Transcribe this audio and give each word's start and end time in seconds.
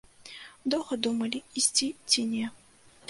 Доўга 0.73 0.93
думалі, 1.07 1.41
ісці 1.61 1.87
ці 2.09 2.19
не. 2.33 2.45